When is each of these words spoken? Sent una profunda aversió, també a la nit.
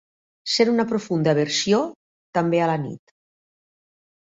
Sent 0.53 0.71
una 0.71 0.85
profunda 0.93 1.33
aversió, 1.35 1.83
també 2.41 2.65
a 2.67 2.75
la 2.77 2.83
nit. 2.89 3.19